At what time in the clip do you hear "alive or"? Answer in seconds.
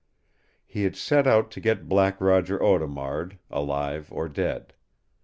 3.51-4.27